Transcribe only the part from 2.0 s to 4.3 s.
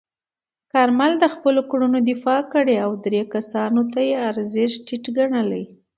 دفاع کړې او درې کسانو ته یې